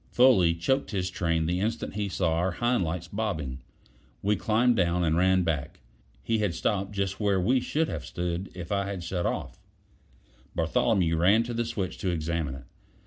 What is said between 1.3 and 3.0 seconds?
the instant he saw our hind